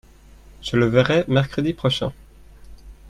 je 0.63 0.77
le 0.77 0.87
verrai 0.87 1.25
mercredi 1.27 1.73
prochain. 1.75 2.11